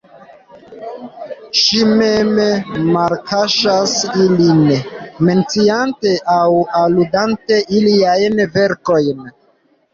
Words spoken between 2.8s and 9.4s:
malkaŝas ilin, menciante aŭ aludante iliajn verkojn.